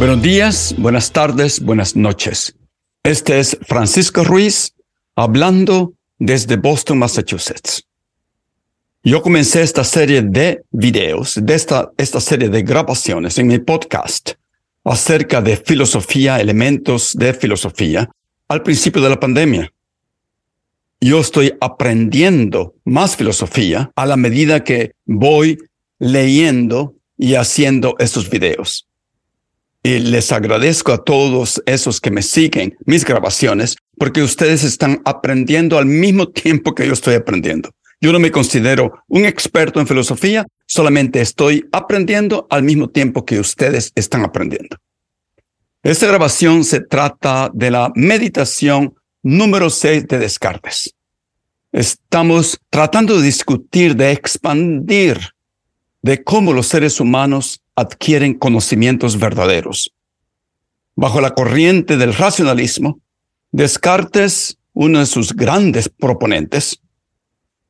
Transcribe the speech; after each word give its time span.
Buenos 0.00 0.22
días, 0.22 0.74
buenas 0.78 1.12
tardes, 1.12 1.60
buenas 1.60 1.94
noches. 1.94 2.56
Este 3.02 3.38
es 3.38 3.58
Francisco 3.60 4.24
Ruiz 4.24 4.72
hablando 5.14 5.92
desde 6.18 6.56
Boston, 6.56 7.00
Massachusetts. 7.00 7.84
Yo 9.04 9.20
comencé 9.20 9.60
esta 9.60 9.84
serie 9.84 10.22
de 10.22 10.64
videos, 10.70 11.38
de 11.42 11.54
esta, 11.54 11.90
esta 11.98 12.18
serie 12.18 12.48
de 12.48 12.62
grabaciones 12.62 13.36
en 13.36 13.48
mi 13.48 13.58
podcast 13.58 14.30
acerca 14.84 15.42
de 15.42 15.58
filosofía, 15.58 16.40
elementos 16.40 17.12
de 17.12 17.34
filosofía, 17.34 18.08
al 18.48 18.62
principio 18.62 19.02
de 19.02 19.10
la 19.10 19.20
pandemia. 19.20 19.70
Yo 20.98 21.20
estoy 21.20 21.52
aprendiendo 21.60 22.74
más 22.86 23.16
filosofía 23.16 23.92
a 23.94 24.06
la 24.06 24.16
medida 24.16 24.64
que 24.64 24.92
voy 25.04 25.58
leyendo 25.98 26.94
y 27.18 27.34
haciendo 27.34 27.96
estos 27.98 28.30
videos. 28.30 28.86
Y 29.82 29.98
les 29.98 30.30
agradezco 30.30 30.92
a 30.92 31.04
todos 31.04 31.62
esos 31.64 32.00
que 32.00 32.10
me 32.10 32.22
siguen 32.22 32.76
mis 32.84 33.04
grabaciones 33.04 33.76
porque 33.96 34.22
ustedes 34.22 34.62
están 34.62 35.00
aprendiendo 35.04 35.78
al 35.78 35.86
mismo 35.86 36.28
tiempo 36.28 36.74
que 36.74 36.86
yo 36.86 36.92
estoy 36.92 37.14
aprendiendo. 37.14 37.70
Yo 38.00 38.12
no 38.12 38.18
me 38.18 38.30
considero 38.30 38.92
un 39.08 39.24
experto 39.24 39.80
en 39.80 39.86
filosofía, 39.86 40.46
solamente 40.66 41.20
estoy 41.20 41.66
aprendiendo 41.72 42.46
al 42.50 42.62
mismo 42.62 42.88
tiempo 42.88 43.24
que 43.24 43.40
ustedes 43.40 43.92
están 43.94 44.24
aprendiendo. 44.24 44.76
Esta 45.82 46.06
grabación 46.06 46.64
se 46.64 46.80
trata 46.80 47.50
de 47.52 47.70
la 47.70 47.90
meditación 47.94 48.94
número 49.22 49.70
6 49.70 50.08
de 50.08 50.18
Descartes. 50.18 50.94
Estamos 51.72 52.58
tratando 52.68 53.16
de 53.16 53.22
discutir, 53.22 53.96
de 53.96 54.12
expandir 54.12 55.18
de 56.02 56.22
cómo 56.22 56.52
los 56.52 56.66
seres 56.66 57.00
humanos 57.00 57.62
adquieren 57.74 58.34
conocimientos 58.34 59.18
verdaderos. 59.18 59.92
Bajo 60.96 61.20
la 61.20 61.34
corriente 61.34 61.96
del 61.96 62.14
racionalismo, 62.14 63.00
Descartes, 63.52 64.58
uno 64.74 65.00
de 65.00 65.06
sus 65.06 65.34
grandes 65.34 65.88
proponentes, 65.88 66.80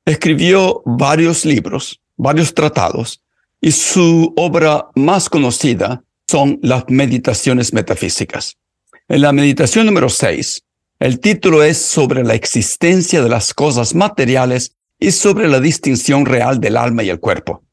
escribió 0.04 0.82
varios 0.84 1.44
libros, 1.44 2.00
varios 2.16 2.52
tratados, 2.54 3.22
y 3.60 3.72
su 3.72 4.32
obra 4.36 4.86
más 4.94 5.28
conocida 5.28 6.02
son 6.28 6.58
las 6.62 6.84
meditaciones 6.88 7.72
metafísicas. 7.72 8.56
En 9.08 9.22
la 9.22 9.32
meditación 9.32 9.86
número 9.86 10.08
6, 10.08 10.62
el 11.00 11.18
título 11.18 11.62
es 11.62 11.78
sobre 11.78 12.24
la 12.24 12.34
existencia 12.34 13.22
de 13.22 13.28
las 13.28 13.54
cosas 13.54 13.94
materiales 13.94 14.76
y 14.98 15.12
sobre 15.12 15.48
la 15.48 15.60
distinción 15.60 16.26
real 16.26 16.60
del 16.60 16.76
alma 16.76 17.02
y 17.02 17.08
el 17.08 17.20
cuerpo. 17.20 17.64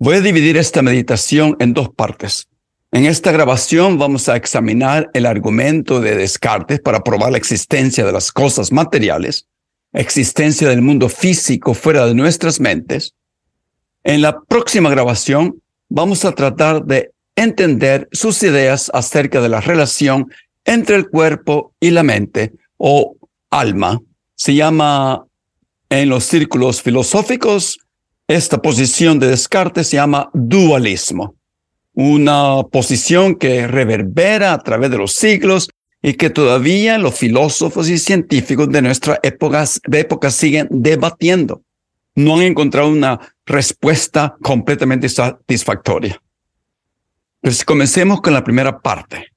Voy 0.00 0.14
a 0.14 0.20
dividir 0.20 0.56
esta 0.56 0.80
meditación 0.80 1.56
en 1.58 1.74
dos 1.74 1.88
partes. 1.88 2.46
En 2.92 3.04
esta 3.04 3.32
grabación 3.32 3.98
vamos 3.98 4.28
a 4.28 4.36
examinar 4.36 5.10
el 5.12 5.26
argumento 5.26 6.00
de 6.00 6.14
Descartes 6.14 6.78
para 6.78 7.02
probar 7.02 7.32
la 7.32 7.38
existencia 7.38 8.06
de 8.06 8.12
las 8.12 8.30
cosas 8.30 8.70
materiales, 8.70 9.48
existencia 9.92 10.68
del 10.68 10.82
mundo 10.82 11.08
físico 11.08 11.74
fuera 11.74 12.06
de 12.06 12.14
nuestras 12.14 12.60
mentes. 12.60 13.16
En 14.04 14.22
la 14.22 14.40
próxima 14.40 14.88
grabación 14.88 15.60
vamos 15.88 16.24
a 16.24 16.30
tratar 16.30 16.84
de 16.84 17.10
entender 17.34 18.08
sus 18.12 18.40
ideas 18.44 18.92
acerca 18.94 19.40
de 19.40 19.48
la 19.48 19.60
relación 19.60 20.30
entre 20.64 20.94
el 20.94 21.08
cuerpo 21.08 21.74
y 21.80 21.90
la 21.90 22.04
mente 22.04 22.52
o 22.76 23.16
alma. 23.50 24.00
Se 24.36 24.54
llama 24.54 25.24
en 25.90 26.08
los 26.08 26.22
círculos 26.22 26.82
filosóficos 26.82 27.80
esta 28.28 28.60
posición 28.60 29.18
de 29.18 29.28
Descartes 29.28 29.88
se 29.88 29.96
llama 29.96 30.30
dualismo, 30.34 31.34
una 31.94 32.62
posición 32.70 33.34
que 33.34 33.66
reverbera 33.66 34.52
a 34.52 34.58
través 34.58 34.90
de 34.90 34.98
los 34.98 35.14
siglos 35.14 35.70
y 36.02 36.12
que 36.12 36.28
todavía 36.28 36.98
los 36.98 37.16
filósofos 37.16 37.88
y 37.88 37.98
científicos 37.98 38.68
de 38.68 38.82
nuestra 38.82 39.18
época, 39.22 40.30
siguen 40.30 40.68
debatiendo. 40.70 41.62
No 42.14 42.36
han 42.36 42.42
encontrado 42.42 42.90
una 42.90 43.18
respuesta 43.46 44.36
completamente 44.42 45.08
satisfactoria. 45.08 46.20
Pues 47.40 47.64
comencemos 47.64 48.20
con 48.20 48.34
la 48.34 48.44
primera 48.44 48.78
parte. 48.78 49.28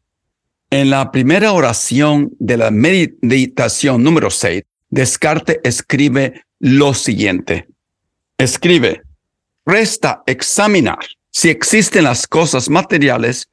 En 0.69 0.90
la 0.90 1.12
primera 1.12 1.53
oración 1.53 2.31
de 2.40 2.57
la 2.57 2.72
meditación 2.72 4.03
número 4.03 4.30
6, 4.30 4.63
Descartes 4.90 5.59
escribe 5.63 6.44
lo 6.59 6.94
siguiente 6.94 7.70
escribe, 8.44 9.02
resta 9.66 10.24
examinar 10.25 11.00
si 11.31 11.50
existen 11.50 12.03
las 12.03 12.28
cosas 12.28 12.69
materiales, 12.69 13.50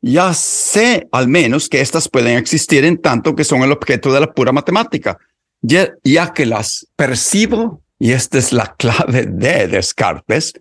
ya 0.00 0.32
sé 0.32 1.06
al 1.12 1.28
menos 1.28 1.68
que 1.68 1.80
éstas 1.80 2.08
pueden 2.08 2.38
existir 2.38 2.84
en 2.84 2.96
tanto 2.96 3.36
que 3.36 3.44
son 3.44 3.62
el 3.62 3.72
objeto 3.72 4.12
de 4.12 4.20
la 4.20 4.32
pura 4.32 4.52
matemática, 4.52 5.18
ya, 5.60 5.90
ya 6.02 6.32
que 6.32 6.46
las 6.46 6.86
percibo, 6.96 7.82
y 7.98 8.12
esta 8.12 8.38
es 8.38 8.52
la 8.52 8.74
clave 8.78 9.26
de 9.26 9.68
Descartes, 9.68 10.54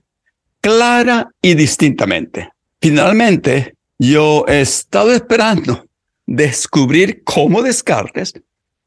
clara 0.60 1.30
y 1.42 1.54
distintamente. 1.54 2.52
Finalmente, 2.82 3.76
yo 3.98 4.46
he 4.48 4.62
estado 4.62 5.14
esperando 5.14 5.86
descubrir 6.26 7.24
cómo 7.24 7.62
Descartes 7.62 8.34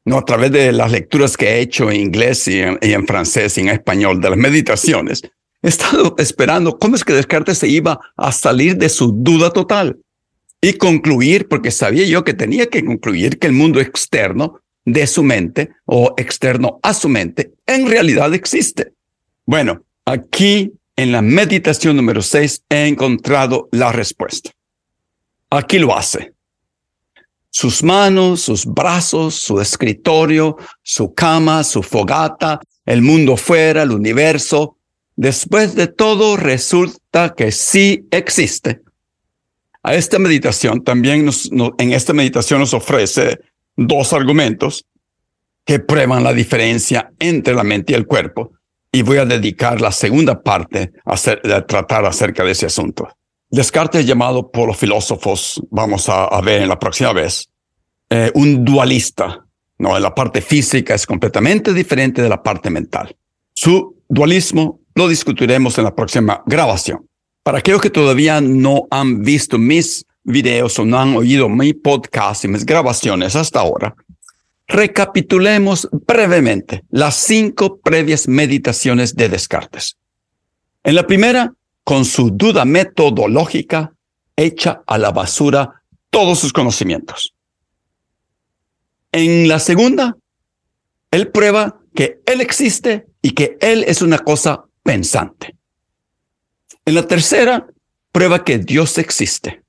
no 0.05 0.17
a 0.17 0.25
través 0.25 0.51
de 0.51 0.71
las 0.71 0.91
lecturas 0.91 1.37
que 1.37 1.47
he 1.47 1.59
hecho 1.59 1.89
en 1.89 2.01
inglés 2.01 2.47
y 2.47 2.59
en, 2.59 3.07
francés 3.07 3.57
y 3.57 3.61
en 3.61 3.69
español 3.69 4.19
de 4.19 4.29
las 4.29 4.37
meditaciones, 4.37 5.21
he 5.61 5.67
estado 5.67 6.15
esperando 6.17 6.77
cómo 6.77 6.95
es 6.95 7.03
que 7.03 7.13
Descartes 7.13 7.57
se 7.57 7.67
iba 7.67 7.99
a 8.17 8.31
salir 8.31 8.77
de 8.77 8.89
su 8.89 9.11
duda 9.11 9.51
total 9.51 9.97
y 10.61 10.73
concluir, 10.73 11.47
porque 11.47 11.71
sabía 11.71 12.05
yo 12.05 12.23
que 12.23 12.33
tenía 12.33 12.67
que 12.67 12.83
concluir 12.83 13.39
que 13.39 13.47
el 13.47 13.53
mundo 13.53 13.79
externo 13.79 14.59
de 14.85 15.07
su 15.07 15.23
mente 15.23 15.71
o 15.85 16.13
externo 16.17 16.79
a 16.83 16.93
su 16.93 17.07
mente 17.07 17.53
en 17.65 17.87
realidad 17.87 18.33
existe. 18.33 18.93
Bueno, 19.45 19.83
aquí 20.05 20.73
en 20.95 21.11
la 21.11 21.21
meditación 21.21 21.95
número 21.95 22.21
6 22.21 22.63
he 22.69 22.87
encontrado 22.87 23.69
la 23.71 23.91
respuesta. 23.91 24.51
Aquí 25.49 25.79
lo 25.79 25.95
hace 25.95 26.32
sus 27.53 27.83
manos, 27.83 28.41
sus 28.41 28.65
brazos, 28.65 29.35
su 29.35 29.61
escritorio, 29.61 30.57
su 30.81 31.13
cama, 31.13 31.63
su 31.63 31.83
fogata, 31.83 32.59
el 32.83 33.03
mundo 33.03 33.37
fuera, 33.37 33.83
el 33.83 33.91
universo. 33.91 34.77
Después 35.15 35.75
de 35.75 35.85
todo, 35.85 36.35
resulta 36.35 37.35
que 37.37 37.51
sí 37.51 38.07
existe. 38.09 38.81
A 39.83 39.93
esta 39.93 40.17
meditación 40.17 40.83
también 40.83 41.25
nos, 41.25 41.51
en 41.77 41.93
esta 41.93 42.13
meditación 42.13 42.59
nos 42.59 42.73
ofrece 42.73 43.37
dos 43.77 44.13
argumentos 44.13 44.85
que 45.63 45.77
prueban 45.77 46.23
la 46.23 46.33
diferencia 46.33 47.11
entre 47.19 47.53
la 47.53 47.63
mente 47.63 47.93
y 47.93 47.95
el 47.95 48.07
cuerpo. 48.07 48.53
Y 48.91 49.03
voy 49.03 49.19
a 49.19 49.25
dedicar 49.25 49.79
la 49.79 49.91
segunda 49.91 50.41
parte 50.41 50.91
a, 51.05 51.13
a 51.13 51.65
tratar 51.67 52.05
acerca 52.05 52.43
de 52.43 52.51
ese 52.51 52.65
asunto. 52.65 53.07
Descartes 53.53 54.07
llamado 54.07 54.49
por 54.49 54.67
los 54.67 54.77
filósofos, 54.77 55.61
vamos 55.69 56.09
a, 56.09 56.41
ver 56.41 56.63
en 56.63 56.69
la 56.69 56.79
próxima 56.79 57.13
vez, 57.13 57.49
eh, 58.09 58.31
un 58.33 58.65
dualista. 58.65 59.45
No, 59.77 59.99
la 59.99 60.15
parte 60.15 60.41
física 60.41 60.95
es 60.95 61.05
completamente 61.05 61.71
diferente 61.71 62.23
de 62.23 62.29
la 62.29 62.41
parte 62.41 62.71
mental. 62.71 63.15
Su 63.53 64.01
dualismo 64.09 64.79
lo 64.95 65.07
discutiremos 65.07 65.77
en 65.77 65.83
la 65.83 65.93
próxima 65.93 66.41
grabación. 66.47 67.07
Para 67.43 67.59
aquellos 67.59 67.79
que 67.79 67.91
todavía 67.91 68.41
no 68.41 68.87
han 68.89 69.21
visto 69.21 69.59
mis 69.59 70.03
videos 70.23 70.79
o 70.79 70.85
no 70.85 70.97
han 70.97 71.15
oído 71.15 71.47
mi 71.47 71.73
podcast 71.73 72.45
y 72.45 72.47
mis 72.47 72.65
grabaciones 72.65 73.35
hasta 73.35 73.59
ahora, 73.59 73.93
recapitulemos 74.67 75.87
brevemente 76.07 76.85
las 76.89 77.17
cinco 77.17 77.77
previas 77.77 78.27
meditaciones 78.27 79.13
de 79.13 79.29
Descartes. 79.29 79.95
En 80.83 80.95
la 80.95 81.05
primera, 81.05 81.53
con 81.83 82.05
su 82.05 82.31
duda 82.31 82.65
metodológica, 82.65 83.93
echa 84.35 84.81
a 84.87 84.97
la 84.97 85.11
basura 85.11 85.83
todos 86.09 86.39
sus 86.39 86.53
conocimientos. 86.53 87.33
En 89.11 89.47
la 89.47 89.59
segunda, 89.59 90.15
él 91.11 91.29
prueba 91.29 91.79
que 91.93 92.21
él 92.25 92.41
existe 92.41 93.05
y 93.21 93.31
que 93.31 93.57
él 93.61 93.83
es 93.87 94.01
una 94.01 94.19
cosa 94.19 94.63
pensante. 94.81 95.55
En 96.85 96.95
la 96.95 97.07
tercera, 97.07 97.67
prueba 98.11 98.43
que 98.43 98.57
Dios 98.59 98.97
existe. 98.97 99.61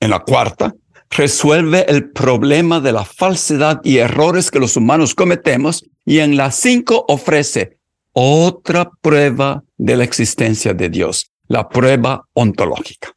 En 0.00 0.10
la 0.10 0.20
cuarta, 0.20 0.74
resuelve 1.10 1.84
el 1.88 2.10
problema 2.10 2.80
de 2.80 2.92
la 2.92 3.04
falsedad 3.04 3.80
y 3.84 3.98
errores 3.98 4.50
que 4.50 4.60
los 4.60 4.76
humanos 4.76 5.14
cometemos. 5.14 5.84
Y 6.04 6.18
en 6.18 6.36
la 6.36 6.50
cinco, 6.50 7.04
ofrece 7.08 7.78
otra 8.12 8.90
prueba 9.00 9.62
de 9.76 9.96
la 9.96 10.04
existencia 10.04 10.74
de 10.74 10.88
Dios, 10.88 11.30
la 11.48 11.68
prueba 11.68 12.26
ontológica. 12.32 13.14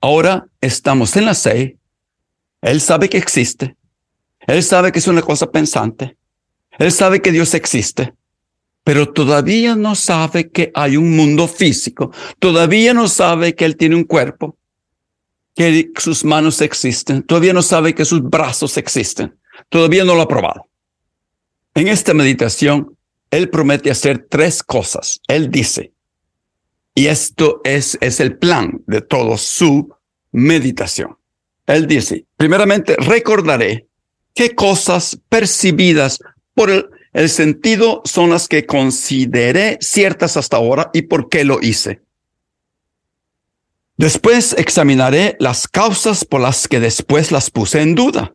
Ahora 0.00 0.46
estamos 0.60 1.16
en 1.16 1.24
la 1.24 1.34
seis. 1.34 1.74
Él 2.62 2.80
sabe 2.80 3.08
que 3.08 3.18
existe. 3.18 3.76
Él 4.46 4.62
sabe 4.62 4.92
que 4.92 4.98
es 4.98 5.08
una 5.08 5.22
cosa 5.22 5.50
pensante. 5.50 6.16
Él 6.78 6.92
sabe 6.92 7.20
que 7.20 7.32
Dios 7.32 7.54
existe, 7.54 8.14
pero 8.84 9.12
todavía 9.12 9.74
no 9.74 9.94
sabe 9.94 10.50
que 10.50 10.70
hay 10.74 10.96
un 10.96 11.16
mundo 11.16 11.48
físico. 11.48 12.12
Todavía 12.38 12.92
no 12.92 13.08
sabe 13.08 13.54
que 13.54 13.64
Él 13.64 13.76
tiene 13.76 13.96
un 13.96 14.04
cuerpo, 14.04 14.56
que 15.54 15.90
sus 15.96 16.24
manos 16.24 16.60
existen. 16.60 17.22
Todavía 17.22 17.52
no 17.52 17.62
sabe 17.62 17.94
que 17.94 18.04
sus 18.04 18.22
brazos 18.22 18.76
existen. 18.76 19.36
Todavía 19.70 20.04
no 20.04 20.14
lo 20.14 20.22
ha 20.22 20.28
probado. 20.28 20.68
En 21.74 21.88
esta 21.88 22.14
meditación, 22.14 22.96
Él 23.30 23.50
promete 23.50 23.90
hacer 23.90 24.26
tres 24.28 24.62
cosas. 24.62 25.20
Él 25.28 25.50
dice, 25.50 25.92
y 26.94 27.06
esto 27.08 27.60
es, 27.64 27.98
es 28.00 28.20
el 28.20 28.38
plan 28.38 28.82
de 28.86 29.02
toda 29.02 29.36
su 29.36 29.94
meditación. 30.32 31.16
Él 31.66 31.86
dice, 31.86 32.24
primeramente, 32.36 32.96
recordaré 32.96 33.86
qué 34.34 34.54
cosas 34.54 35.18
percibidas 35.28 36.18
por 36.54 36.70
el, 36.70 36.88
el 37.12 37.30
sentido 37.30 38.02
son 38.04 38.30
las 38.30 38.46
que 38.46 38.66
consideré 38.66 39.78
ciertas 39.80 40.36
hasta 40.36 40.58
ahora 40.58 40.90
y 40.92 41.02
por 41.02 41.28
qué 41.28 41.44
lo 41.44 41.60
hice. 41.60 42.02
Después 43.96 44.54
examinaré 44.58 45.36
las 45.40 45.66
causas 45.66 46.24
por 46.26 46.42
las 46.42 46.68
que 46.68 46.80
después 46.80 47.32
las 47.32 47.50
puse 47.50 47.80
en 47.80 47.94
duda. 47.94 48.34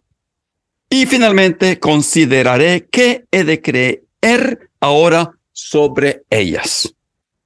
Y 0.89 1.05
finalmente 1.05 1.79
consideraré 1.79 2.87
qué 2.91 3.25
he 3.31 3.43
de 3.43 3.61
creer 3.61 4.70
ahora 4.81 5.31
sobre 5.53 6.23
ellas. 6.29 6.93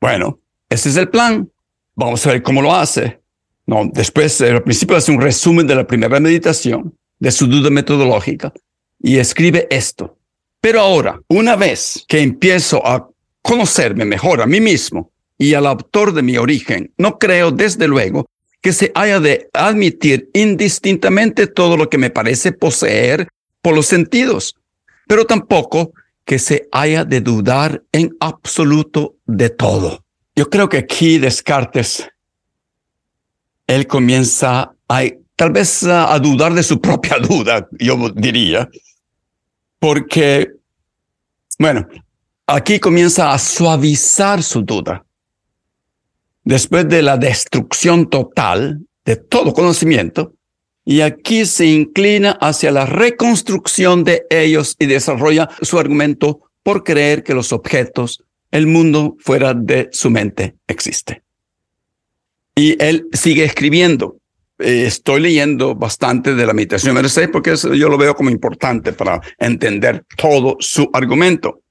Bueno, 0.01 0.39
ese 0.69 0.89
es 0.89 0.97
el 0.97 1.09
plan. 1.09 1.49
Vamos 1.93 2.25
a 2.25 2.31
ver 2.31 2.41
cómo 2.41 2.61
lo 2.61 2.73
hace. 2.73 3.19
No, 3.67 3.89
después, 3.93 4.41
al 4.41 4.63
principio 4.63 4.95
hace 4.95 5.11
un 5.11 5.21
resumen 5.21 5.67
de 5.67 5.75
la 5.75 5.87
primera 5.87 6.19
meditación, 6.19 6.95
de 7.19 7.31
su 7.31 7.47
duda 7.47 7.69
metodológica, 7.69 8.53
y 8.99 9.17
escribe 9.17 9.67
esto. 9.69 10.17
Pero 10.61 10.81
ahora, 10.81 11.19
una 11.27 11.55
vez 11.55 12.03
que 12.07 12.21
empiezo 12.21 12.85
a 12.85 13.09
conocerme 13.41 14.05
mejor 14.05 14.41
a 14.41 14.47
mí 14.47 14.59
mismo 14.59 15.11
y 15.37 15.53
al 15.53 15.67
autor 15.67 16.13
de 16.13 16.21
mi 16.21 16.37
origen, 16.37 16.91
no 16.97 17.17
creo 17.17 17.51
desde 17.51 17.87
luego 17.87 18.25
que 18.61 18.73
se 18.73 18.91
haya 18.95 19.19
de 19.19 19.49
admitir 19.53 20.29
indistintamente 20.33 21.45
todo 21.45 21.77
lo 21.77 21.89
que 21.89 21.99
me 21.99 22.09
parece 22.09 22.51
poseer 22.51 23.27
por 23.61 23.75
los 23.75 23.85
sentidos, 23.85 24.55
pero 25.07 25.25
tampoco 25.25 25.93
que 26.25 26.39
se 26.39 26.67
haya 26.71 27.05
de 27.05 27.21
dudar 27.21 27.83
en 27.91 28.15
absoluto 28.19 29.15
de 29.25 29.49
todo. 29.51 30.03
Yo 30.35 30.49
creo 30.49 30.67
que 30.67 30.77
aquí 30.77 31.19
Descartes, 31.19 32.09
él 33.67 33.87
comienza 33.87 34.75
a, 34.89 35.03
tal 35.35 35.51
vez 35.51 35.83
a 35.83 36.17
dudar 36.19 36.53
de 36.53 36.63
su 36.63 36.81
propia 36.81 37.17
duda, 37.19 37.67
yo 37.79 38.09
diría, 38.09 38.69
porque, 39.79 40.51
bueno, 41.59 41.87
aquí 42.47 42.79
comienza 42.79 43.31
a 43.31 43.37
suavizar 43.37 44.41
su 44.41 44.63
duda. 44.63 45.05
Después 46.43 46.87
de 46.89 47.01
la 47.01 47.17
destrucción 47.17 48.09
total 48.09 48.85
de 49.03 49.15
todo 49.15 49.53
conocimiento, 49.53 50.33
y 50.85 51.01
aquí 51.01 51.45
se 51.45 51.65
inclina 51.65 52.31
hacia 52.39 52.71
la 52.71 52.85
reconstrucción 52.85 54.03
de 54.03 54.25
ellos 54.29 54.75
y 54.77 54.85
desarrolla 54.85 55.49
su 55.61 55.79
argumento 55.79 56.51
por 56.61 56.83
creer 56.83 57.23
que 57.23 57.33
los 57.33 57.51
objetos, 57.51 58.23
el 58.51 58.67
mundo 58.67 59.17
fuera 59.19 59.55
de 59.55 59.89
su 59.91 60.11
mente 60.11 60.55
existe. 60.67 61.23
Y 62.55 62.81
él 62.81 63.07
sigue 63.11 63.43
escribiendo. 63.43 64.17
Eh, 64.59 64.85
estoy 64.85 65.19
leyendo 65.19 65.75
bastante 65.75 66.33
de 66.33 66.45
la 66.45 66.53
meditación 66.53 66.95
Merced 66.95 67.29
porque 67.29 67.55
yo 67.55 67.89
lo 67.89 67.97
veo 67.97 68.15
como 68.15 68.29
importante 68.29 68.93
para 68.93 69.19
entender 69.37 70.05
todo 70.15 70.55
su 70.59 70.89
argumento. 70.93 71.61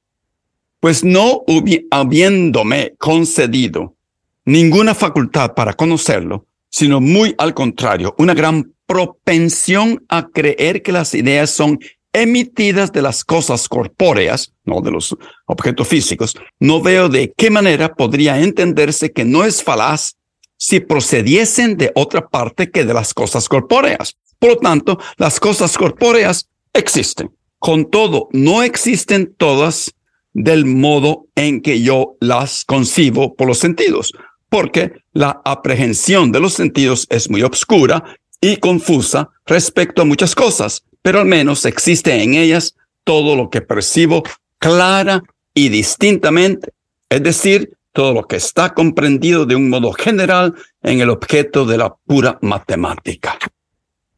Pues 0.80 1.02
no 1.02 1.44
habiéndome 1.90 2.94
concedido 2.98 3.96
ninguna 4.44 4.94
facultad 4.94 5.54
para 5.54 5.72
conocerlo, 5.72 6.46
sino 6.68 7.00
muy 7.00 7.34
al 7.38 7.54
contrario, 7.54 8.14
una 8.18 8.34
gran 8.34 8.73
propensión 8.86 10.04
a 10.08 10.28
creer 10.28 10.82
que 10.82 10.92
las 10.92 11.14
ideas 11.14 11.50
son 11.50 11.78
emitidas 12.12 12.92
de 12.92 13.02
las 13.02 13.24
cosas 13.24 13.68
corpóreas, 13.68 14.52
no 14.64 14.80
de 14.80 14.92
los 14.92 15.16
objetos 15.46 15.88
físicos, 15.88 16.34
no 16.60 16.80
veo 16.80 17.08
de 17.08 17.32
qué 17.36 17.50
manera 17.50 17.94
podría 17.94 18.40
entenderse 18.40 19.12
que 19.12 19.24
no 19.24 19.44
es 19.44 19.62
falaz 19.62 20.14
si 20.56 20.80
procediesen 20.80 21.76
de 21.76 21.90
otra 21.94 22.28
parte 22.28 22.70
que 22.70 22.84
de 22.84 22.94
las 22.94 23.12
cosas 23.12 23.48
corpóreas. 23.48 24.16
Por 24.38 24.50
lo 24.50 24.56
tanto, 24.58 24.98
las 25.16 25.40
cosas 25.40 25.76
corpóreas 25.76 26.48
existen. 26.72 27.30
Con 27.58 27.90
todo, 27.90 28.28
no 28.32 28.62
existen 28.62 29.34
todas 29.36 29.92
del 30.34 30.66
modo 30.66 31.26
en 31.34 31.62
que 31.62 31.80
yo 31.80 32.16
las 32.20 32.64
concibo 32.64 33.34
por 33.34 33.48
los 33.48 33.58
sentidos, 33.58 34.12
porque 34.48 34.92
la 35.12 35.40
aprehensión 35.44 36.30
de 36.30 36.40
los 36.40 36.54
sentidos 36.54 37.06
es 37.10 37.30
muy 37.30 37.42
obscura 37.42 38.04
y 38.52 38.56
confusa 38.56 39.30
respecto 39.46 40.02
a 40.02 40.04
muchas 40.04 40.34
cosas, 40.34 40.84
pero 41.02 41.20
al 41.20 41.26
menos 41.26 41.64
existe 41.64 42.22
en 42.22 42.34
ellas 42.34 42.74
todo 43.04 43.36
lo 43.36 43.50
que 43.50 43.60
percibo 43.60 44.22
clara 44.58 45.22
y 45.52 45.68
distintamente, 45.68 46.72
es 47.08 47.22
decir, 47.22 47.76
todo 47.92 48.12
lo 48.12 48.26
que 48.26 48.36
está 48.36 48.74
comprendido 48.74 49.46
de 49.46 49.54
un 49.54 49.70
modo 49.70 49.92
general 49.92 50.54
en 50.82 51.00
el 51.00 51.10
objeto 51.10 51.64
de 51.64 51.78
la 51.78 51.94
pura 51.94 52.38
matemática. 52.40 53.38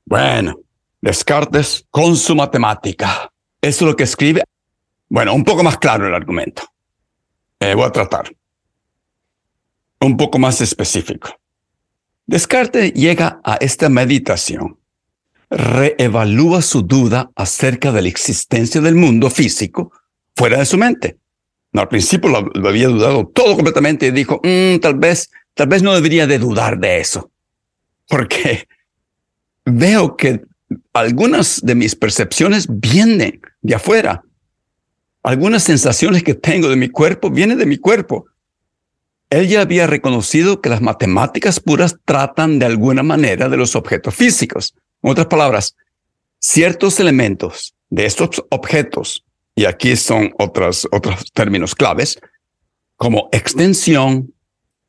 Bueno, 0.04 0.60
Descartes 1.06 1.86
con 1.90 2.16
su 2.16 2.34
matemática. 2.34 3.30
Eso 3.60 3.84
es 3.84 3.90
lo 3.90 3.94
que 3.94 4.02
escribe. 4.02 4.42
Bueno, 5.08 5.34
un 5.34 5.44
poco 5.44 5.62
más 5.62 5.78
claro 5.78 6.08
el 6.08 6.14
argumento. 6.14 6.62
Eh, 7.60 7.74
voy 7.74 7.84
a 7.84 7.92
tratar. 7.92 8.34
Un 10.00 10.16
poco 10.16 10.38
más 10.40 10.60
específico. 10.60 11.28
Descartes 12.26 12.92
llega 12.92 13.40
a 13.44 13.54
esta 13.56 13.88
meditación, 13.88 14.78
reevalúa 15.48 16.60
su 16.62 16.82
duda 16.82 17.30
acerca 17.36 17.92
de 17.92 18.02
la 18.02 18.08
existencia 18.08 18.80
del 18.80 18.96
mundo 18.96 19.30
físico 19.30 19.92
fuera 20.34 20.58
de 20.58 20.66
su 20.66 20.76
mente 20.76 21.18
al 21.80 21.88
principio 21.88 22.30
lo, 22.30 22.68
había 22.68 22.88
dudado 22.88 23.26
todo 23.26 23.54
completamente 23.54 24.06
y 24.06 24.10
dijo, 24.10 24.40
mm, 24.42 24.78
tal 24.80 24.94
vez, 24.94 25.30
tal 25.54 25.68
vez 25.68 25.82
no 25.82 25.94
debería 25.94 26.26
de 26.26 26.38
dudar 26.38 26.78
de 26.78 27.00
eso. 27.00 27.30
Porque 28.08 28.66
veo 29.64 30.16
que 30.16 30.42
algunas 30.92 31.60
de 31.62 31.74
mis 31.74 31.94
percepciones 31.94 32.66
vienen 32.68 33.40
de 33.60 33.74
afuera. 33.74 34.22
Algunas 35.22 35.64
sensaciones 35.64 36.22
que 36.22 36.34
tengo 36.34 36.68
de 36.68 36.76
mi 36.76 36.88
cuerpo 36.88 37.30
vienen 37.30 37.58
de 37.58 37.66
mi 37.66 37.78
cuerpo. 37.78 38.26
Él 39.30 39.48
ya 39.48 39.62
había 39.62 39.86
reconocido 39.86 40.60
que 40.60 40.68
las 40.68 40.80
matemáticas 40.80 41.60
puras 41.60 41.96
tratan 42.04 42.58
de 42.58 42.66
alguna 42.66 43.02
manera 43.02 43.48
de 43.48 43.56
los 43.56 43.74
objetos 43.74 44.14
físicos. 44.14 44.74
En 45.02 45.10
otras 45.10 45.26
palabras, 45.26 45.76
ciertos 46.38 47.00
elementos 47.00 47.74
de 47.90 48.06
estos 48.06 48.44
objetos 48.50 49.24
y 49.54 49.64
aquí 49.64 49.96
son 49.96 50.32
otros, 50.38 50.86
otros 50.92 51.32
términos 51.32 51.74
claves, 51.74 52.18
como 52.96 53.28
extensión, 53.32 54.32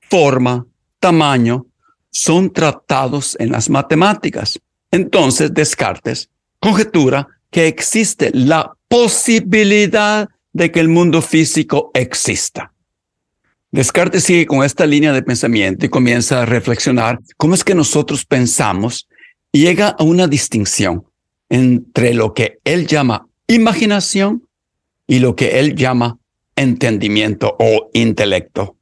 forma, 0.10 0.66
tamaño, 1.00 1.66
son 2.12 2.52
tratados 2.52 3.36
en 3.40 3.52
las 3.52 3.70
matemáticas. 3.70 4.60
Entonces 4.92 5.54
Descartes 5.54 6.30
conjetura 6.60 7.28
que 7.52 7.68
existe 7.68 8.32
la 8.34 8.74
posibilidad 8.88 10.28
de 10.54 10.72
que 10.72 10.80
el 10.80 10.90
mundo 10.90 11.22
físico 11.22 11.92
exista. 11.94 12.74
Descartes 13.78 14.24
sigue 14.24 14.48
con 14.48 14.64
esta 14.64 14.88
línea 14.88 15.14
de 15.14 15.22
pensamiento 15.22 15.86
y 15.86 15.90
comienza 15.90 16.42
a 16.42 16.46
reflexionar 16.48 17.20
cómo 17.38 17.54
es 17.54 17.64
que 17.64 17.76
nosotros 17.76 18.26
pensamos 18.26 19.08
y 19.52 19.62
llega 19.62 19.90
a 19.90 20.04
una 20.04 20.28
distinción 20.28 21.06
entre 21.48 22.16
lo 22.16 22.34
que 22.34 22.58
él 22.64 22.88
llama 22.88 23.28
imaginación 23.46 24.48
y 25.06 25.20
lo 25.20 25.36
que 25.36 25.60
él 25.60 25.76
llama 25.76 26.18
entendimiento 26.56 27.56
o 27.60 27.92
intelecto 27.94 28.78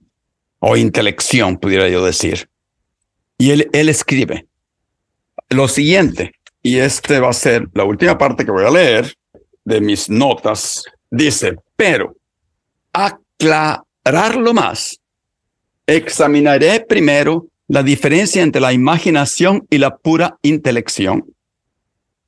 o 0.60 0.78
intelección, 0.78 1.58
pudiera 1.58 1.90
yo 1.90 2.06
decir. 2.06 2.48
Y 3.38 3.52
él, 3.52 3.70
escribe 3.74 4.48
lo 5.50 5.68
siguiente, 5.68 6.32
y 6.64 6.78
este 6.78 7.20
va 7.20 7.32
a 7.32 7.34
ser 7.34 7.68
la 7.74 7.84
última 7.84 8.18
parte 8.18 8.46
que 8.46 8.52
voy 8.52 8.64
a 8.64 8.72
leer 8.72 9.14
de 9.66 9.82
mis 9.82 10.10
notas. 10.10 10.86
Dice, 11.12 11.58
pero 11.76 12.16
aclararlo 14.06 14.54
más, 14.54 15.00
examinaré 15.88 16.86
primero 16.88 17.48
la 17.68 17.82
diferencia 17.82 18.44
entre 18.44 18.62
la 18.62 18.72
imaginación 18.72 19.66
y 19.72 19.80
la 19.80 19.98
pura 19.98 20.38
intelección. 20.44 21.26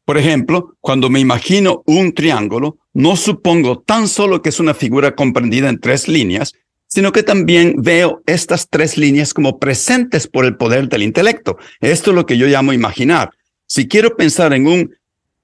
Por 0.04 0.18
ejemplo, 0.18 0.76
cuando 0.82 1.10
me 1.12 1.20
imagino 1.20 1.84
un 1.86 2.14
triángulo, 2.14 2.78
no 2.94 3.16
supongo 3.16 3.80
tan 3.80 4.08
solo 4.08 4.42
que 4.42 4.50
es 4.50 4.60
una 4.60 4.74
figura 4.74 5.14
comprendida 5.14 5.70
en 5.70 5.80
tres 5.80 6.08
líneas, 6.08 6.54
sino 6.88 7.12
que 7.12 7.22
también 7.22 7.76
veo 7.78 8.24
estas 8.26 8.70
tres 8.70 8.98
líneas 8.98 9.34
como 9.34 9.60
presentes 9.60 10.28
por 10.28 10.46
el 10.46 10.58
poder 10.58 10.90
del 10.90 11.04
intelecto. 11.04 11.58
Esto 11.80 12.10
es 12.10 12.16
lo 12.16 12.26
que 12.26 12.40
yo 12.40 12.48
llamo 12.48 12.74
imaginar. 12.74 13.30
Si 13.68 13.88
quiero 13.88 14.16
pensar 14.16 14.54
en 14.54 14.66
un 14.66 14.96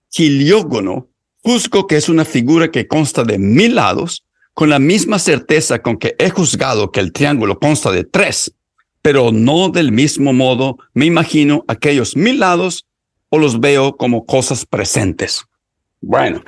quiliógono, 0.09 1.09
juzgo 1.43 1.85
que 1.85 1.97
es 1.97 2.09
una 2.09 2.25
figura 2.25 2.71
que 2.71 2.87
consta 2.87 3.23
de 3.23 3.37
mil 3.37 3.75
lados, 3.75 4.23
con 4.53 4.69
la 4.69 4.79
misma 4.79 5.19
certeza 5.19 5.79
con 5.79 5.97
que 5.97 6.15
he 6.19 6.29
juzgado 6.29 6.91
que 6.91 6.99
el 6.99 7.11
triángulo 7.11 7.59
consta 7.59 7.91
de 7.91 8.03
tres, 8.03 8.53
pero 9.01 9.31
no 9.31 9.69
del 9.69 9.91
mismo 9.91 10.33
modo 10.33 10.77
me 10.93 11.05
imagino 11.05 11.65
aquellos 11.67 12.15
mil 12.15 12.39
lados 12.39 12.85
o 13.29 13.39
los 13.39 13.59
veo 13.59 13.97
como 13.97 14.25
cosas 14.25 14.65
presentes. 14.65 15.43
Bueno, 16.01 16.43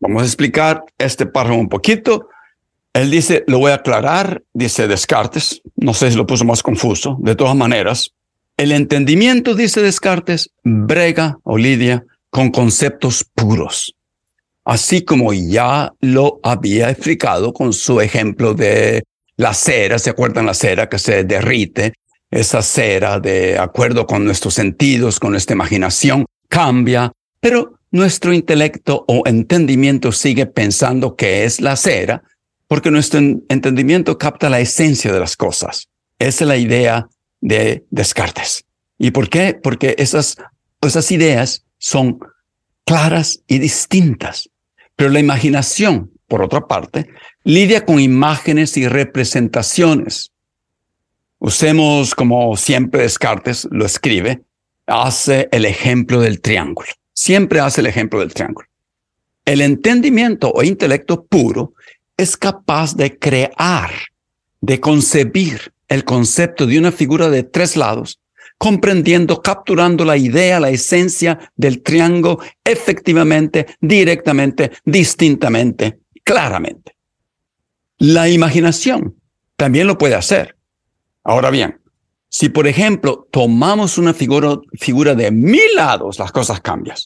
vamos 0.00 0.22
a 0.22 0.26
explicar 0.26 0.82
este 0.98 1.26
párrafo 1.26 1.58
un 1.58 1.68
poquito. 1.68 2.28
Él 2.92 3.10
dice, 3.10 3.44
lo 3.46 3.58
voy 3.58 3.70
a 3.70 3.76
aclarar, 3.76 4.42
dice 4.52 4.88
Descartes, 4.88 5.62
no 5.76 5.94
sé 5.94 6.10
si 6.10 6.16
lo 6.16 6.26
puso 6.26 6.44
más 6.44 6.62
confuso, 6.62 7.16
de 7.20 7.36
todas 7.36 7.54
maneras, 7.54 8.12
el 8.56 8.72
entendimiento, 8.72 9.54
dice 9.54 9.82
Descartes, 9.82 10.50
brega 10.64 11.38
o 11.44 11.56
lidia 11.56 12.04
con 12.30 12.50
conceptos 12.50 13.24
puros, 13.34 13.94
así 14.68 15.00
como 15.00 15.32
ya 15.32 15.94
lo 16.00 16.40
había 16.42 16.90
explicado 16.90 17.54
con 17.54 17.72
su 17.72 18.02
ejemplo 18.02 18.52
de 18.52 19.02
la 19.38 19.54
cera, 19.54 19.98
¿se 19.98 20.10
acuerdan 20.10 20.44
la 20.44 20.52
cera 20.52 20.90
que 20.90 20.98
se 20.98 21.24
derrite? 21.24 21.94
Esa 22.30 22.60
cera, 22.60 23.18
de 23.18 23.58
acuerdo 23.58 24.06
con 24.06 24.26
nuestros 24.26 24.52
sentidos, 24.52 25.18
con 25.18 25.30
nuestra 25.30 25.54
imaginación, 25.54 26.26
cambia, 26.50 27.10
pero 27.40 27.78
nuestro 27.92 28.34
intelecto 28.34 29.06
o 29.08 29.22
entendimiento 29.24 30.12
sigue 30.12 30.44
pensando 30.44 31.16
que 31.16 31.44
es 31.44 31.62
la 31.62 31.74
cera, 31.74 32.22
porque 32.66 32.90
nuestro 32.90 33.20
entendimiento 33.20 34.18
capta 34.18 34.50
la 34.50 34.60
esencia 34.60 35.10
de 35.14 35.20
las 35.20 35.34
cosas. 35.34 35.88
Esa 36.18 36.44
es 36.44 36.48
la 36.48 36.58
idea 36.58 37.08
de 37.40 37.86
Descartes. 37.90 38.66
¿Y 38.98 39.12
por 39.12 39.30
qué? 39.30 39.54
Porque 39.54 39.94
esas, 39.96 40.36
esas 40.82 41.10
ideas 41.10 41.64
son 41.78 42.18
claras 42.84 43.40
y 43.46 43.60
distintas. 43.60 44.50
Pero 44.98 45.10
la 45.10 45.20
imaginación, 45.20 46.10
por 46.26 46.42
otra 46.42 46.66
parte, 46.66 47.06
lidia 47.44 47.84
con 47.84 48.00
imágenes 48.00 48.76
y 48.76 48.88
representaciones. 48.88 50.32
Usemos, 51.38 52.16
como 52.16 52.56
siempre 52.56 53.02
Descartes 53.02 53.68
lo 53.70 53.86
escribe, 53.86 54.42
hace 54.88 55.48
el 55.52 55.66
ejemplo 55.66 56.20
del 56.20 56.40
triángulo. 56.40 56.88
Siempre 57.12 57.60
hace 57.60 57.80
el 57.80 57.86
ejemplo 57.86 58.18
del 58.18 58.34
triángulo. 58.34 58.66
El 59.44 59.60
entendimiento 59.60 60.50
o 60.50 60.64
intelecto 60.64 61.24
puro 61.26 61.74
es 62.16 62.36
capaz 62.36 62.96
de 62.96 63.16
crear, 63.20 63.92
de 64.60 64.80
concebir 64.80 65.72
el 65.86 66.02
concepto 66.02 66.66
de 66.66 66.76
una 66.76 66.90
figura 66.90 67.30
de 67.30 67.44
tres 67.44 67.76
lados, 67.76 68.18
comprendiendo, 68.58 69.40
capturando 69.40 70.04
la 70.04 70.16
idea, 70.16 70.60
la 70.60 70.70
esencia 70.70 71.52
del 71.54 71.82
triángulo 71.82 72.40
efectivamente, 72.64 73.66
directamente, 73.80 74.72
distintamente, 74.84 76.00
claramente. 76.24 76.96
La 77.98 78.28
imaginación 78.28 79.16
también 79.56 79.86
lo 79.86 79.96
puede 79.96 80.16
hacer. 80.16 80.56
Ahora 81.22 81.50
bien, 81.50 81.80
si 82.28 82.48
por 82.48 82.66
ejemplo 82.66 83.28
tomamos 83.30 83.96
una 83.96 84.12
figura, 84.12 84.56
figura 84.74 85.14
de 85.14 85.30
mil 85.30 85.74
lados, 85.74 86.18
las 86.18 86.32
cosas 86.32 86.60
cambian. 86.60 86.96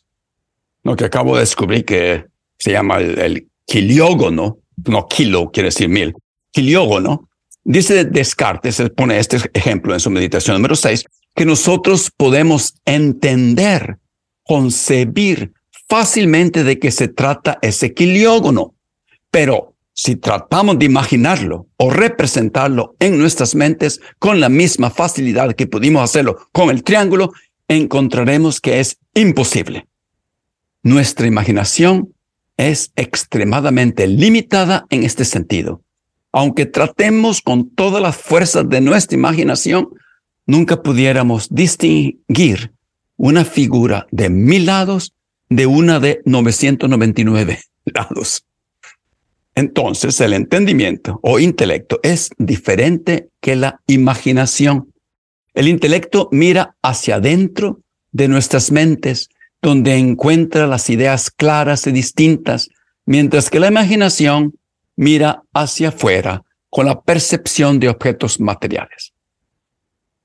Lo 0.82 0.96
que 0.96 1.04
acabo 1.04 1.34
de 1.34 1.40
descubrir 1.40 1.84
que 1.84 2.24
se 2.58 2.72
llama 2.72 2.96
el, 2.96 3.18
el 3.18 3.48
quiliógono, 3.66 4.58
no 4.86 5.06
kilo 5.06 5.50
quiere 5.50 5.68
decir 5.68 5.88
mil, 5.88 6.14
quiliógono, 6.50 7.28
dice 7.62 8.04
Descartes, 8.04 8.76
se 8.76 8.90
pone 8.90 9.18
este 9.18 9.38
ejemplo 9.54 9.94
en 9.94 10.00
su 10.00 10.10
meditación 10.10 10.56
número 10.56 10.74
6, 10.74 11.04
que 11.34 11.44
nosotros 11.44 12.10
podemos 12.16 12.74
entender, 12.84 13.98
concebir 14.44 15.52
fácilmente 15.88 16.64
de 16.64 16.78
qué 16.78 16.90
se 16.90 17.08
trata 17.08 17.58
ese 17.62 17.94
quiliógono. 17.94 18.74
Pero 19.30 19.74
si 19.94 20.16
tratamos 20.16 20.78
de 20.78 20.86
imaginarlo 20.86 21.66
o 21.76 21.90
representarlo 21.90 22.96
en 22.98 23.18
nuestras 23.18 23.54
mentes 23.54 24.00
con 24.18 24.40
la 24.40 24.48
misma 24.48 24.90
facilidad 24.90 25.54
que 25.54 25.66
pudimos 25.66 26.02
hacerlo 26.02 26.48
con 26.52 26.70
el 26.70 26.82
triángulo, 26.82 27.32
encontraremos 27.68 28.60
que 28.60 28.80
es 28.80 28.98
imposible. 29.14 29.86
Nuestra 30.82 31.26
imaginación 31.26 32.14
es 32.56 32.92
extremadamente 32.96 34.06
limitada 34.06 34.86
en 34.90 35.04
este 35.04 35.24
sentido. 35.24 35.82
Aunque 36.32 36.66
tratemos 36.66 37.42
con 37.42 37.70
todas 37.70 38.02
las 38.02 38.16
fuerzas 38.16 38.68
de 38.68 38.80
nuestra 38.80 39.16
imaginación, 39.16 39.90
nunca 40.46 40.82
pudiéramos 40.82 41.48
distinguir 41.50 42.72
una 43.16 43.44
figura 43.44 44.06
de 44.10 44.30
mil 44.30 44.66
lados 44.66 45.14
de 45.48 45.66
una 45.66 46.00
de 46.00 46.22
999 46.24 47.60
lados. 47.84 48.44
Entonces 49.54 50.20
el 50.20 50.32
entendimiento 50.32 51.20
o 51.22 51.38
intelecto 51.38 52.00
es 52.02 52.30
diferente 52.38 53.28
que 53.40 53.54
la 53.54 53.80
imaginación. 53.86 54.92
El 55.54 55.68
intelecto 55.68 56.28
mira 56.32 56.74
hacia 56.82 57.16
adentro 57.16 57.80
de 58.12 58.28
nuestras 58.28 58.72
mentes 58.72 59.28
donde 59.60 59.96
encuentra 59.96 60.66
las 60.66 60.90
ideas 60.90 61.30
claras 61.30 61.86
y 61.86 61.92
distintas, 61.92 62.68
mientras 63.06 63.50
que 63.50 63.60
la 63.60 63.68
imaginación 63.68 64.54
mira 64.96 65.42
hacia 65.52 65.88
afuera 65.90 66.42
con 66.68 66.86
la 66.86 67.02
percepción 67.02 67.78
de 67.78 67.88
objetos 67.88 68.40
materiales. 68.40 69.12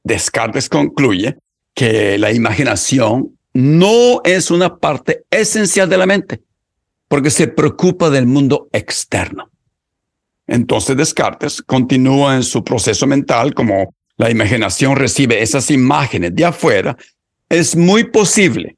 Descartes 0.08 0.70
concluye 0.70 1.38
que 1.74 2.18
la 2.18 2.32
imaginación 2.32 3.38
no 3.54 4.22
es 4.24 4.52
una 4.52 4.78
parte 4.78 5.24
esencial 5.30 5.90
de 5.90 5.98
la 5.98 6.06
mente, 6.06 6.42
porque 7.08 7.30
se 7.30 7.48
preocupa 7.48 8.10
del 8.10 8.26
mundo 8.26 8.70
externo. 8.72 9.50
Entonces 10.48 10.96
Descartes 10.96 11.62
continúa 11.62 12.36
en 12.36 12.44
su 12.44 12.64
proceso 12.64 13.06
mental 13.06 13.54
como 13.54 13.94
la 14.18 14.32
imaginación 14.32 14.96
recibe 14.96 15.42
esas 15.42 15.70
imágenes 15.70 16.36
de 16.36 16.46
afuera, 16.46 16.98
es 17.50 17.76
muy 17.76 18.06
posible 18.06 18.78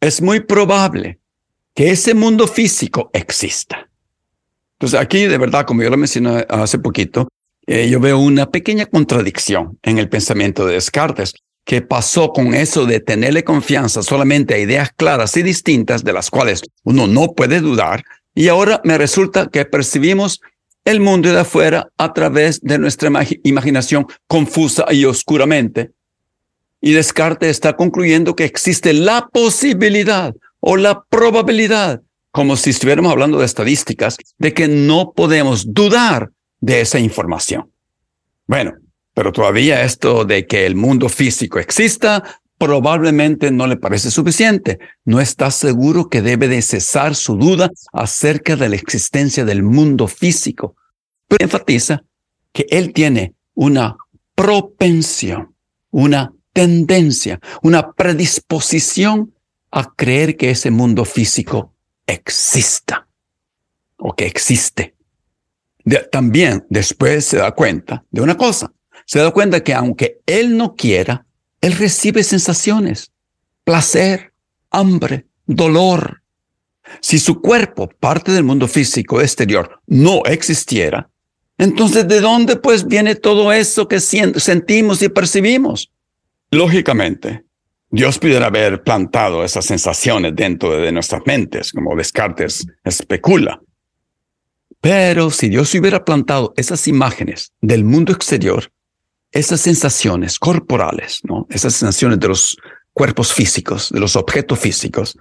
es 0.00 0.20
muy 0.22 0.40
probable 0.40 1.18
que 1.74 1.90
ese 1.90 2.14
mundo 2.14 2.46
físico 2.46 3.10
exista. 3.12 3.88
Entonces 4.74 5.00
aquí, 5.00 5.26
de 5.26 5.38
verdad, 5.38 5.66
como 5.66 5.82
yo 5.82 5.90
lo 5.90 5.96
mencioné 5.96 6.46
hace 6.48 6.78
poquito, 6.78 7.28
eh, 7.66 7.88
yo 7.88 8.00
veo 8.00 8.18
una 8.18 8.50
pequeña 8.50 8.86
contradicción 8.86 9.78
en 9.82 9.98
el 9.98 10.08
pensamiento 10.08 10.66
de 10.66 10.74
Descartes, 10.74 11.34
que 11.64 11.82
pasó 11.82 12.32
con 12.32 12.54
eso 12.54 12.86
de 12.86 13.00
tenerle 13.00 13.42
confianza 13.42 14.02
solamente 14.02 14.54
a 14.54 14.58
ideas 14.58 14.90
claras 14.96 15.36
y 15.36 15.42
distintas 15.42 16.04
de 16.04 16.12
las 16.12 16.30
cuales 16.30 16.62
uno 16.84 17.06
no 17.08 17.32
puede 17.34 17.60
dudar, 17.60 18.04
y 18.34 18.48
ahora 18.48 18.80
me 18.84 18.98
resulta 18.98 19.48
que 19.48 19.64
percibimos 19.64 20.40
el 20.84 21.00
mundo 21.00 21.32
de 21.32 21.40
afuera 21.40 21.88
a 21.98 22.12
través 22.12 22.60
de 22.60 22.78
nuestra 22.78 23.10
imaginación 23.42 24.06
confusa 24.28 24.86
y 24.92 25.04
oscuramente, 25.04 25.90
y 26.80 26.92
Descartes 26.92 27.50
está 27.50 27.74
concluyendo 27.74 28.36
que 28.36 28.44
existe 28.44 28.92
la 28.92 29.28
posibilidad 29.32 30.32
o 30.60 30.76
la 30.76 31.02
probabilidad, 31.08 32.02
como 32.30 32.56
si 32.56 32.70
estuviéramos 32.70 33.10
hablando 33.10 33.40
de 33.40 33.46
estadísticas, 33.46 34.16
de 34.38 34.54
que 34.54 34.68
no 34.68 35.12
podemos 35.16 35.72
dudar 35.72 36.30
de 36.66 36.80
esa 36.80 36.98
información. 36.98 37.70
Bueno, 38.48 38.74
pero 39.14 39.30
todavía 39.30 39.84
esto 39.84 40.24
de 40.24 40.48
que 40.48 40.66
el 40.66 40.74
mundo 40.74 41.08
físico 41.08 41.60
exista 41.60 42.40
probablemente 42.58 43.52
no 43.52 43.68
le 43.68 43.76
parece 43.76 44.10
suficiente. 44.10 44.80
No 45.04 45.20
está 45.20 45.52
seguro 45.52 46.08
que 46.08 46.22
debe 46.22 46.48
de 46.48 46.60
cesar 46.62 47.14
su 47.14 47.36
duda 47.36 47.70
acerca 47.92 48.56
de 48.56 48.68
la 48.68 48.74
existencia 48.74 49.44
del 49.44 49.62
mundo 49.62 50.08
físico. 50.08 50.74
Pero 51.28 51.44
enfatiza 51.44 52.02
que 52.52 52.66
él 52.68 52.92
tiene 52.92 53.34
una 53.54 53.96
propensión, 54.34 55.54
una 55.92 56.32
tendencia, 56.52 57.38
una 57.62 57.92
predisposición 57.92 59.32
a 59.70 59.92
creer 59.94 60.36
que 60.36 60.50
ese 60.50 60.72
mundo 60.72 61.04
físico 61.04 61.74
exista 62.08 63.06
o 63.98 64.16
que 64.16 64.26
existe. 64.26 64.95
También 66.10 66.64
después 66.68 67.24
se 67.24 67.38
da 67.38 67.52
cuenta 67.52 68.04
de 68.10 68.20
una 68.20 68.36
cosa, 68.36 68.72
se 69.04 69.18
da 69.18 69.30
cuenta 69.30 69.62
que 69.62 69.74
aunque 69.74 70.20
él 70.26 70.56
no 70.56 70.74
quiera, 70.74 71.26
él 71.60 71.72
recibe 71.72 72.22
sensaciones, 72.22 73.12
placer, 73.64 74.32
hambre, 74.70 75.26
dolor. 75.46 76.22
Si 77.00 77.18
su 77.18 77.40
cuerpo, 77.40 77.88
parte 77.88 78.32
del 78.32 78.44
mundo 78.44 78.68
físico 78.68 79.20
exterior, 79.20 79.80
no 79.86 80.22
existiera, 80.24 81.08
entonces 81.58 82.06
¿de 82.06 82.20
dónde 82.20 82.56
pues 82.56 82.86
viene 82.86 83.14
todo 83.14 83.52
eso 83.52 83.88
que 83.88 84.00
sentimos 84.00 85.02
y 85.02 85.08
percibimos? 85.08 85.90
Lógicamente, 86.50 87.44
Dios 87.90 88.18
pudiera 88.18 88.46
haber 88.46 88.82
plantado 88.82 89.42
esas 89.44 89.64
sensaciones 89.64 90.34
dentro 90.34 90.70
de 90.76 90.92
nuestras 90.92 91.22
mentes, 91.24 91.72
como 91.72 91.96
Descartes 91.96 92.66
especula. 92.84 93.60
Pero 94.88 95.32
si 95.32 95.48
Dios 95.48 95.74
hubiera 95.74 96.04
plantado 96.04 96.54
esas 96.56 96.86
imágenes 96.86 97.50
del 97.60 97.82
mundo 97.82 98.12
exterior, 98.12 98.70
esas 99.32 99.60
sensaciones 99.60 100.38
corporales, 100.38 101.22
¿no? 101.24 101.48
esas 101.50 101.74
sensaciones 101.74 102.20
de 102.20 102.28
los 102.28 102.56
cuerpos 102.92 103.32
físicos, 103.32 103.90
de 103.90 103.98
los 103.98 104.14
objetos 104.14 104.60
físicos, 104.60 105.18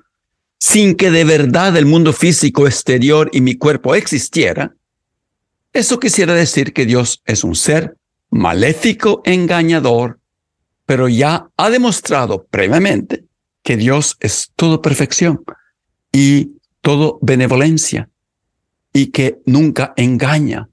sin 0.59 0.93
que 0.93 1.09
de 1.09 1.23
verdad 1.23 1.75
el 1.77 1.87
mundo 1.87 2.13
físico 2.13 2.67
exterior 2.67 3.31
y 3.33 3.41
mi 3.41 3.55
cuerpo 3.55 3.95
existiera, 3.95 4.75
eso 5.73 5.99
quisiera 5.99 6.35
decir 6.35 6.71
que 6.71 6.85
Dios 6.85 7.23
es 7.25 7.43
un 7.43 7.55
ser 7.55 7.97
maléfico, 8.29 9.23
engañador, 9.25 10.19
pero 10.85 11.09
ya 11.09 11.49
ha 11.57 11.71
demostrado 11.71 12.45
previamente 12.51 13.23
que 13.63 13.77
Dios 13.77 14.15
es 14.19 14.51
todo 14.55 14.83
perfección 14.83 15.43
y 16.11 16.51
todo 16.81 17.17
benevolencia 17.23 18.11
y 18.95 19.07
que 19.07 19.41
nunca 19.45 19.93
engaña. 19.97 20.69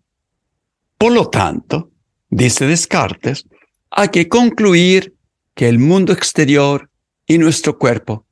Por 0.97 1.11
lo 1.11 1.29
tanto, 1.29 1.91
dice 2.31 2.69
Descartes, 2.69 3.49
hay 3.91 4.11
que 4.11 4.29
concluir 4.29 5.17
que 5.57 5.69
el 5.69 5.81
mundo 5.81 6.12
exterior 6.12 6.88
y 7.26 7.38
nuestro 7.38 7.76
cuerpo 7.79 8.25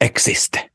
existe. 0.00 0.72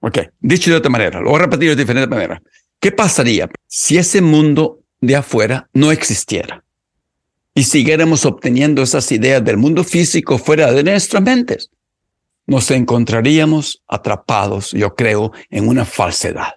Ok, 0.00 0.18
dicho 0.40 0.68
de 0.72 0.78
otra 0.78 0.90
manera, 0.90 1.20
lo 1.20 1.30
voy 1.30 1.38
a 1.38 1.44
repetir 1.44 1.68
de 1.68 1.76
diferente 1.76 2.08
manera. 2.08 2.42
¿Qué 2.80 2.90
pasaría 2.90 3.48
si 3.68 3.98
ese 3.98 4.20
mundo 4.20 4.80
de 5.00 5.14
afuera 5.14 5.68
no 5.72 5.92
existiera? 5.92 6.64
Y 7.54 7.62
siguiéramos 7.62 8.26
obteniendo 8.26 8.82
esas 8.82 9.12
ideas 9.12 9.44
del 9.44 9.58
mundo 9.58 9.84
físico 9.84 10.38
fuera 10.38 10.72
de 10.72 10.82
nuestras 10.82 11.22
mentes. 11.22 11.70
Nos 12.48 12.72
encontraríamos 12.72 13.80
atrapados, 13.86 14.72
yo 14.72 14.96
creo, 14.96 15.30
en 15.50 15.68
una 15.68 15.84
falsedad. 15.84 16.54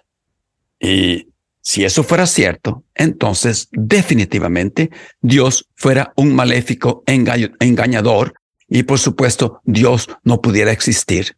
Y 0.80 1.28
si 1.60 1.84
eso 1.84 2.02
fuera 2.02 2.26
cierto, 2.26 2.84
entonces 2.94 3.68
definitivamente 3.72 4.90
Dios 5.20 5.68
fuera 5.74 6.12
un 6.16 6.34
maléfico 6.34 7.02
engañador 7.06 8.34
y 8.68 8.84
por 8.84 8.98
supuesto 8.98 9.60
Dios 9.64 10.08
no 10.24 10.40
pudiera 10.40 10.72
existir. 10.72 11.36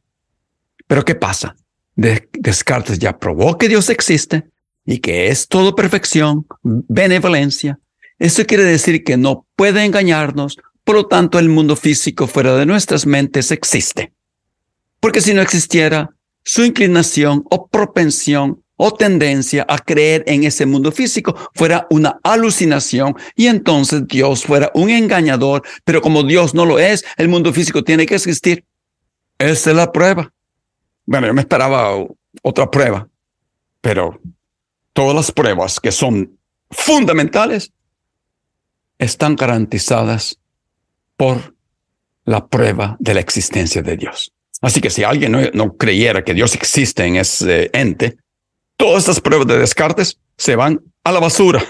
Pero 0.87 1.05
¿qué 1.05 1.15
pasa? 1.15 1.57
Descartes 1.97 2.99
ya 2.99 3.19
probó 3.19 3.59
que 3.59 3.69
Dios 3.69 3.91
existe 3.91 4.45
y 4.85 4.99
que 4.99 5.29
es 5.29 5.49
todo 5.49 5.75
perfección, 5.75 6.47
benevolencia. 6.63 7.79
Eso 8.19 8.45
quiere 8.45 8.65
decir 8.65 9.05
que 9.05 9.17
no 9.17 9.47
puede 9.57 9.85
engañarnos, 9.85 10.59
por 10.85 10.97
lo 10.97 11.07
tanto 11.07 11.39
el 11.39 11.49
mundo 11.49 11.77
físico 11.77 12.27
fuera 12.27 12.57
de 12.57 12.67
nuestras 12.67 13.07
mentes 13.07 13.51
existe. 13.51 14.13
Porque 15.01 15.21
si 15.21 15.33
no 15.33 15.43
existiera, 15.43 16.11
su 16.43 16.65
inclinación 16.65 17.45
o 17.51 17.69
propensión 17.69 18.63
o 18.83 18.95
tendencia 18.95 19.67
a 19.69 19.79
creer 19.79 20.25
en 20.27 20.45
ese 20.45 20.65
mundo 20.65 20.91
físico 20.91 21.37
fuera 21.55 21.87
una 21.91 22.19
alucinación 22.23 23.15
y 23.37 23.47
entonces 23.47 24.09
Dios 24.09 24.45
fuera 24.45 24.71
un 24.73 24.89
engañador, 24.89 25.63
pero 25.85 26.01
como 26.01 26.23
Dios 26.23 26.55
no 26.55 26.65
lo 26.65 26.79
es, 26.79 27.05
el 27.19 27.29
mundo 27.29 27.53
físico 27.53 27.85
tiene 27.85 28.07
que 28.07 28.15
existir. 28.15 28.65
Esa 29.39 29.71
es 29.71 29.77
la 29.77 29.93
prueba. 29.93 30.33
Bueno, 31.05 31.27
yo 31.27 31.35
me 31.35 31.43
esperaba 31.43 31.95
otra 32.43 32.71
prueba, 32.71 33.07
pero 33.83 34.19
todas 34.95 35.15
las 35.15 35.31
pruebas 35.31 35.79
que 35.79 35.93
son 35.93 36.39
fundamentales 36.71 37.73
están 38.99 39.37
garantizadas 39.37 40.41
por 41.19 41.55
la 42.25 42.47
prueba 42.47 42.97
de 42.99 43.13
la 43.13 43.21
existencia 43.21 43.83
de 43.83 43.99
Dios. 43.99 44.33
Así 44.63 44.81
que 44.81 44.89
si 44.89 45.05
alguien 45.05 45.33
no, 45.33 45.41
no 45.53 45.77
creyera 45.77 46.25
que 46.25 46.33
Dios 46.33 46.55
existe 46.55 47.05
en 47.05 47.17
ese 47.17 47.69
ente, 47.75 48.17
todas 48.81 49.03
estas 49.03 49.21
pruebas 49.21 49.47
de 49.47 49.59
Descartes 49.59 50.19
se 50.37 50.57
van 50.57 50.81
a 51.05 51.13
la 51.13 51.21
basura. 51.21 51.63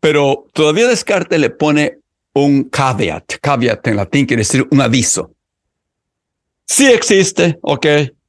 Pero 0.00 0.46
todavía 0.54 0.88
Descartes 0.88 1.38
le 1.38 1.50
pone 1.50 1.98
un 2.32 2.64
caveat. 2.64 3.38
Caveat 3.42 3.86
en 3.88 3.96
latín 3.96 4.26
quiere 4.26 4.42
decir 4.42 4.66
un 4.70 4.80
aviso. 4.80 5.32
Sí 6.66 6.86
existe, 6.86 7.58
ok, 7.60 7.86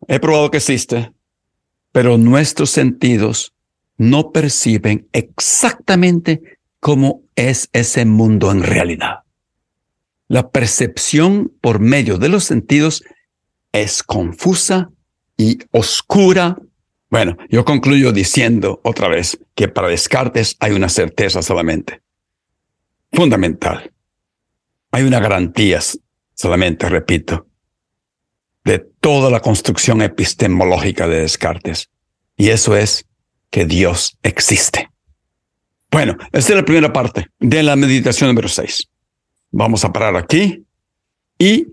he 0.07 0.19
probado 0.19 0.51
que 0.51 0.57
existe, 0.57 1.11
pero 1.91 2.17
nuestros 2.17 2.69
sentidos 2.71 3.53
no 3.97 4.31
perciben 4.31 5.07
exactamente 5.13 6.41
cómo 6.81 7.21
es 7.35 7.69
ese 7.71 8.05
mundo 8.05 8.51
en 8.51 8.63
realidad. 8.63 9.19
La 10.27 10.49
percepción 10.49 11.53
por 11.61 11.79
medio 11.79 12.17
de 12.17 12.29
los 12.29 12.43
sentidos 12.43 13.03
es 13.71 14.03
confusa 14.03 14.89
y 15.37 15.59
oscura 15.71 16.57
bueno, 17.15 17.37
yo 17.47 17.63
concluyo 17.63 18.11
diciendo 18.11 18.81
otra 18.83 19.07
vez 19.07 19.39
que 19.55 19.69
para 19.69 19.87
Descartes 19.87 20.57
hay 20.59 20.73
una 20.73 20.89
certeza 20.89 21.41
solamente. 21.41 22.01
Fundamental. 23.09 23.93
Hay 24.91 25.03
una 25.03 25.21
garantía 25.21 25.79
solamente, 26.33 26.89
repito, 26.89 27.47
de 28.65 28.79
toda 28.99 29.29
la 29.29 29.39
construcción 29.39 30.01
epistemológica 30.01 31.07
de 31.07 31.21
Descartes. 31.21 31.89
Y 32.35 32.49
eso 32.49 32.75
es 32.75 33.07
que 33.49 33.63
Dios 33.63 34.17
existe. 34.21 34.89
Bueno, 35.91 36.17
esta 36.33 36.51
es 36.51 36.57
la 36.57 36.65
primera 36.65 36.91
parte 36.91 37.27
de 37.39 37.63
la 37.63 37.77
meditación 37.77 38.27
número 38.27 38.49
6. 38.49 38.89
Vamos 39.51 39.85
a 39.85 39.93
parar 39.93 40.17
aquí 40.17 40.65
y 41.39 41.65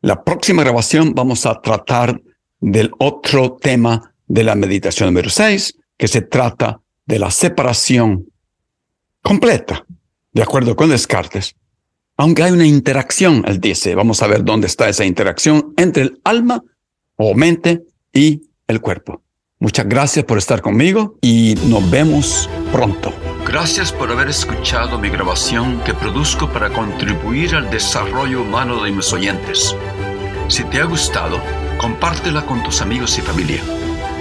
la 0.00 0.22
próxima 0.22 0.62
grabación 0.62 1.12
vamos 1.12 1.44
a 1.44 1.60
tratar 1.60 2.22
del 2.60 2.92
otro 3.00 3.56
tema 3.56 4.12
de 4.26 4.44
la 4.44 4.54
meditación 4.54 5.08
número 5.08 5.30
6, 5.30 5.78
que 5.96 6.08
se 6.08 6.22
trata 6.22 6.80
de 7.04 7.18
la 7.18 7.30
separación 7.30 8.26
completa, 9.22 9.84
de 10.32 10.42
acuerdo 10.42 10.76
con 10.76 10.90
Descartes. 10.90 11.54
Aunque 12.16 12.42
hay 12.42 12.52
una 12.52 12.66
interacción, 12.66 13.44
él 13.46 13.60
dice, 13.60 13.94
vamos 13.94 14.22
a 14.22 14.26
ver 14.26 14.44
dónde 14.44 14.66
está 14.66 14.88
esa 14.88 15.04
interacción 15.04 15.74
entre 15.76 16.04
el 16.04 16.20
alma 16.24 16.62
o 17.16 17.34
mente 17.34 17.82
y 18.12 18.42
el 18.66 18.80
cuerpo. 18.80 19.22
Muchas 19.58 19.88
gracias 19.88 20.24
por 20.24 20.38
estar 20.38 20.60
conmigo 20.60 21.18
y 21.22 21.54
nos 21.66 21.90
vemos 21.90 22.48
pronto. 22.72 23.12
Gracias 23.46 23.92
por 23.92 24.10
haber 24.10 24.28
escuchado 24.28 24.98
mi 24.98 25.08
grabación 25.08 25.80
que 25.84 25.94
produzco 25.94 26.50
para 26.50 26.70
contribuir 26.70 27.54
al 27.54 27.70
desarrollo 27.70 28.42
humano 28.42 28.82
de 28.82 28.92
mis 28.92 29.12
oyentes. 29.12 29.74
Si 30.48 30.64
te 30.64 30.80
ha 30.80 30.84
gustado, 30.84 31.40
compártela 31.78 32.44
con 32.44 32.62
tus 32.62 32.82
amigos 32.82 33.18
y 33.18 33.22
familia. 33.22 33.62